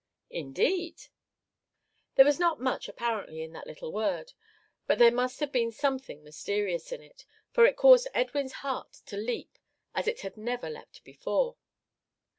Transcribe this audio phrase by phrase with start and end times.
[0.31, 1.09] "Indeed!"
[2.15, 4.33] There was not much apparently in that little word,
[4.87, 9.15] but there must have been something mysterious in it, for it caused Edwin's heart to
[9.15, 9.59] leap
[9.93, 11.55] as it had never leapt before.